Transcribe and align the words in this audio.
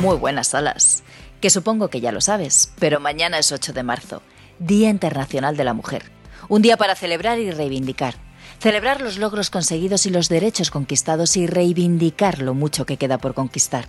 Muy 0.00 0.16
buenas 0.16 0.52
olas. 0.52 1.02
Que 1.40 1.48
supongo 1.48 1.88
que 1.88 2.00
ya 2.00 2.12
lo 2.12 2.20
sabes, 2.20 2.72
pero 2.78 3.00
mañana 3.00 3.38
es 3.38 3.50
8 3.50 3.72
de 3.72 3.82
marzo, 3.82 4.22
Día 4.58 4.90
Internacional 4.90 5.56
de 5.56 5.64
la 5.64 5.72
Mujer. 5.72 6.10
Un 6.48 6.60
día 6.60 6.76
para 6.76 6.94
celebrar 6.94 7.38
y 7.38 7.50
reivindicar. 7.50 8.14
Celebrar 8.58 9.00
los 9.00 9.16
logros 9.16 9.48
conseguidos 9.48 10.04
y 10.06 10.10
los 10.10 10.28
derechos 10.28 10.70
conquistados 10.70 11.36
y 11.36 11.46
reivindicar 11.46 12.40
lo 12.40 12.52
mucho 12.52 12.84
que 12.84 12.98
queda 12.98 13.18
por 13.18 13.34
conquistar. 13.34 13.88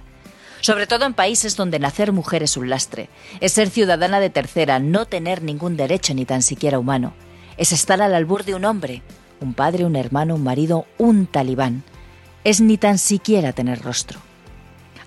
Sobre 0.62 0.88
todo 0.88 1.06
en 1.06 1.14
países 1.14 1.56
donde 1.56 1.78
nacer 1.78 2.14
mujer 2.14 2.42
es 2.42 2.58
un 2.58 2.70
lastre. 2.70 3.10
Es 3.42 3.54
ser 3.54 3.70
ciudadana 3.70 4.20
de 4.20 4.30
tercera, 4.30 4.80
no 4.80 5.06
tener 5.06 5.44
ningún 5.44 5.78
derecho 5.78 6.14
ni 6.14 6.26
tan 6.26 6.42
siquiera 6.42 6.80
humano. 6.80 7.14
Es 7.58 7.72
estar 7.74 8.02
al 8.02 8.16
albur 8.16 8.46
de 8.46 8.56
un 8.56 8.66
hombre, 8.66 9.04
un 9.42 9.54
padre, 9.54 9.86
un 9.86 9.96
hermano, 9.96 10.36
un 10.36 10.44
marido, 10.44 10.86
un 10.98 11.28
talibán. 11.28 11.84
Es 12.44 12.62
ni 12.62 12.78
tan 12.78 12.98
siquiera 12.98 13.52
tener 13.52 13.82
rostro. 13.82 14.20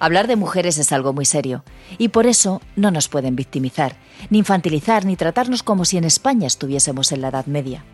Hablar 0.02 0.28
de 0.28 0.36
mujeres 0.36 0.78
es 0.78 0.92
algo 0.92 1.12
muy 1.12 1.26
serio 1.26 1.62
y 1.98 2.08
por 2.08 2.26
eso 2.26 2.62
no 2.74 2.90
nos 2.90 3.08
pueden 3.08 3.36
victimizar, 3.36 3.96
ni 4.30 4.38
infantilizar, 4.38 5.04
ni 5.04 5.14
tratarnos 5.14 5.62
como 5.62 5.84
si 5.84 5.98
en 5.98 6.04
España 6.04 6.46
estuviésemos 6.46 7.12
en 7.12 7.20
la 7.20 7.28
Edad 7.28 7.44
Media. 7.44 7.84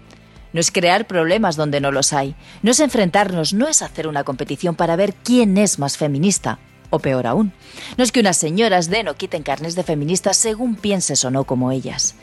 No 0.53 0.61
es 0.61 0.71
crear 0.71 1.09
problemas 1.09 1.57
donde 1.57 1.81
no 1.81 1.91
los 1.91 2.13
hay, 2.13 2.37
no 2.63 2.71
es 2.71 2.79
enfrentarnos, 2.79 3.55
no 3.55 3.67
es 3.67 3.83
hacer 3.83 4.07
una 4.07 4.23
competición 4.23 4.77
para 4.77 4.95
ver 4.95 5.15
quién 5.15 5.59
es 5.59 5.81
más 5.81 5.97
feminista, 5.97 6.61
o 6.91 7.01
peor 7.01 7.27
aún, 7.27 7.53
no 7.99 8.05
es 8.05 8.13
que 8.13 8.21
unas 8.21 8.37
señoras 8.37 8.89
den 8.89 9.09
o 9.09 9.17
quiten 9.17 9.43
carnes 9.43 9.75
de 9.75 9.83
feministas 9.83 10.37
según 10.37 10.77
pienses 10.77 11.25
o 11.25 11.33
no 11.33 11.43
como 11.43 11.73
ellas. 11.73 12.15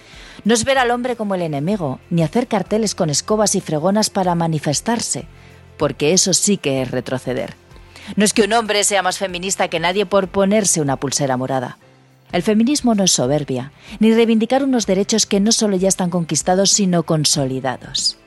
No 0.46 0.54
es 0.54 0.64
ver 0.64 0.78
al 0.78 0.92
hombre 0.92 1.18
como 1.18 1.36
el 1.36 1.42
enemigo, 1.42 2.00
ni 2.10 2.24
hacer 2.24 2.48
carteles 2.48 2.96
con 2.96 3.10
escobas 3.10 3.54
y 3.56 3.60
fregonas 3.60 4.10
para 4.10 4.34
manifestarse, 4.34 5.28
porque 5.78 6.14
eso 6.14 6.34
sí 6.34 6.56
que 6.56 6.82
es 6.82 6.90
retroceder. 6.90 7.62
No 8.16 8.26
es 8.26 8.34
que 8.34 8.44
un 8.44 8.54
hombre 8.54 8.84
sea 8.84 9.02
más 9.02 9.18
feminista 9.18 9.68
que 9.68 9.80
nadie 9.80 10.06
por 10.06 10.28
ponerse 10.28 10.82
una 10.82 10.98
pulsera 10.98 11.38
morada. 11.38 11.78
El 12.32 12.42
feminismo 12.42 12.96
no 12.96 13.04
es 13.04 13.12
soberbia, 13.12 13.72
ni 14.00 14.14
reivindicar 14.14 14.64
unos 14.64 14.88
derechos 14.88 15.26
que 15.26 15.40
no 15.40 15.52
solo 15.52 15.78
ya 15.78 15.88
están 15.88 16.10
conquistados, 16.10 16.72
sino 16.72 17.04
consolidados. 17.04 18.18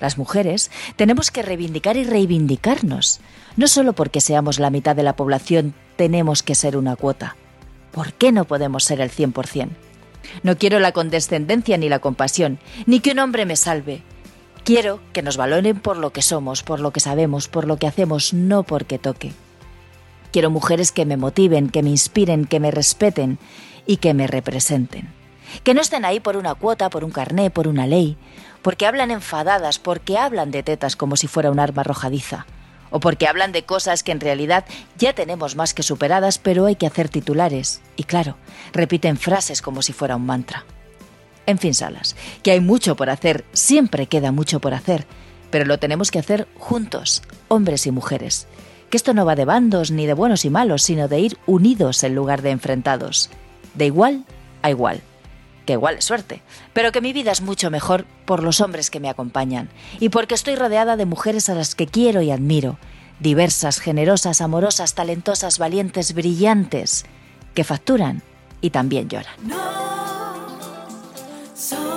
Las 0.00 0.18
mujeres 0.18 0.70
tenemos 0.96 1.30
que 1.30 1.42
reivindicar 1.42 1.96
y 1.96 2.04
reivindicarnos. 2.04 3.20
No 3.56 3.68
solo 3.68 3.92
porque 3.92 4.20
seamos 4.20 4.58
la 4.58 4.70
mitad 4.70 4.96
de 4.96 5.02
la 5.02 5.16
población 5.16 5.74
tenemos 5.96 6.42
que 6.42 6.54
ser 6.54 6.76
una 6.76 6.96
cuota. 6.96 7.36
¿Por 7.92 8.14
qué 8.14 8.32
no 8.32 8.44
podemos 8.44 8.84
ser 8.84 9.00
el 9.00 9.10
100%? 9.10 9.68
No 10.42 10.58
quiero 10.58 10.80
la 10.80 10.92
condescendencia 10.92 11.76
ni 11.76 11.88
la 11.88 12.00
compasión, 12.00 12.58
ni 12.86 13.00
que 13.00 13.12
un 13.12 13.18
hombre 13.18 13.46
me 13.46 13.56
salve. 13.56 14.02
Quiero 14.64 15.00
que 15.12 15.20
nos 15.20 15.36
valoren 15.36 15.78
por 15.78 15.98
lo 15.98 16.10
que 16.10 16.22
somos, 16.22 16.62
por 16.62 16.80
lo 16.80 16.90
que 16.90 17.00
sabemos, 17.00 17.48
por 17.48 17.66
lo 17.66 17.76
que 17.76 17.86
hacemos, 17.86 18.32
no 18.32 18.62
porque 18.62 18.98
toque. 18.98 19.34
Quiero 20.32 20.48
mujeres 20.48 20.90
que 20.90 21.04
me 21.04 21.18
motiven, 21.18 21.68
que 21.68 21.82
me 21.82 21.90
inspiren, 21.90 22.46
que 22.46 22.60
me 22.60 22.70
respeten 22.70 23.38
y 23.86 23.98
que 23.98 24.14
me 24.14 24.26
representen. 24.26 25.12
Que 25.64 25.74
no 25.74 25.82
estén 25.82 26.06
ahí 26.06 26.18
por 26.18 26.38
una 26.38 26.54
cuota, 26.54 26.88
por 26.88 27.04
un 27.04 27.10
carné, 27.10 27.50
por 27.50 27.68
una 27.68 27.86
ley, 27.86 28.16
porque 28.62 28.86
hablan 28.86 29.10
enfadadas, 29.10 29.78
porque 29.78 30.16
hablan 30.16 30.50
de 30.50 30.62
tetas 30.62 30.96
como 30.96 31.16
si 31.16 31.26
fuera 31.26 31.50
un 31.50 31.60
arma 31.60 31.82
arrojadiza, 31.82 32.46
o 32.88 33.00
porque 33.00 33.28
hablan 33.28 33.52
de 33.52 33.64
cosas 33.64 34.02
que 34.02 34.12
en 34.12 34.20
realidad 34.20 34.64
ya 34.96 35.12
tenemos 35.12 35.56
más 35.56 35.74
que 35.74 35.82
superadas, 35.82 36.38
pero 36.38 36.64
hay 36.64 36.76
que 36.76 36.86
hacer 36.86 37.10
titulares. 37.10 37.82
Y 37.96 38.04
claro, 38.04 38.38
repiten 38.72 39.18
frases 39.18 39.60
como 39.60 39.82
si 39.82 39.92
fuera 39.92 40.16
un 40.16 40.24
mantra. 40.24 40.64
En 41.46 41.58
fin, 41.58 41.74
Salas, 41.74 42.16
que 42.42 42.52
hay 42.52 42.60
mucho 42.60 42.96
por 42.96 43.10
hacer, 43.10 43.44
siempre 43.52 44.06
queda 44.06 44.32
mucho 44.32 44.60
por 44.60 44.74
hacer, 44.74 45.06
pero 45.50 45.64
lo 45.64 45.78
tenemos 45.78 46.10
que 46.10 46.18
hacer 46.18 46.48
juntos, 46.58 47.22
hombres 47.48 47.86
y 47.86 47.90
mujeres. 47.90 48.48
Que 48.90 48.96
esto 48.96 49.14
no 49.14 49.26
va 49.26 49.36
de 49.36 49.44
bandos 49.44 49.90
ni 49.90 50.06
de 50.06 50.14
buenos 50.14 50.44
y 50.44 50.50
malos, 50.50 50.82
sino 50.82 51.08
de 51.08 51.20
ir 51.20 51.38
unidos 51.46 52.02
en 52.04 52.14
lugar 52.14 52.42
de 52.42 52.50
enfrentados. 52.50 53.30
De 53.74 53.86
igual 53.86 54.24
a 54.62 54.70
igual. 54.70 55.00
Que 55.66 55.74
igual 55.74 55.96
es 55.96 56.04
suerte, 56.04 56.42
pero 56.72 56.92
que 56.92 57.00
mi 57.00 57.12
vida 57.12 57.32
es 57.32 57.40
mucho 57.40 57.70
mejor 57.70 58.04
por 58.26 58.42
los 58.42 58.60
hombres 58.60 58.90
que 58.90 59.00
me 59.00 59.08
acompañan 59.08 59.70
y 59.98 60.10
porque 60.10 60.34
estoy 60.34 60.56
rodeada 60.56 60.96
de 60.96 61.06
mujeres 61.06 61.48
a 61.48 61.54
las 61.54 61.74
que 61.74 61.86
quiero 61.86 62.20
y 62.20 62.30
admiro, 62.30 62.78
diversas, 63.18 63.80
generosas, 63.80 64.40
amorosas, 64.42 64.94
talentosas, 64.94 65.58
valientes, 65.58 66.12
brillantes, 66.12 67.06
que 67.54 67.64
facturan 67.64 68.22
y 68.60 68.70
también 68.70 69.08
lloran. 69.08 69.34
So 71.64 71.93